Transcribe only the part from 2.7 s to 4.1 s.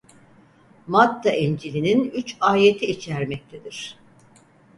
içermektedir.